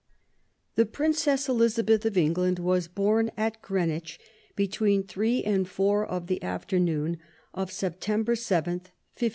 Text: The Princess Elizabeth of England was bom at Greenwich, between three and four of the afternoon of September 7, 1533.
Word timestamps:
The 0.73 0.87
Princess 0.87 1.47
Elizabeth 1.47 2.07
of 2.07 2.17
England 2.17 2.57
was 2.57 2.87
bom 2.87 3.29
at 3.37 3.61
Greenwich, 3.61 4.17
between 4.55 5.03
three 5.03 5.43
and 5.43 5.69
four 5.69 6.03
of 6.07 6.25
the 6.25 6.41
afternoon 6.41 7.19
of 7.53 7.71
September 7.71 8.35
7, 8.35 8.73
1533. 8.79 9.29